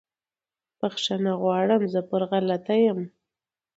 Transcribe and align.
بخښنه 0.79 1.31
غواړم 1.41 1.81
زه 1.93 2.01
پر 2.09 2.21
غلطه 2.31 2.75
یم 2.85 2.99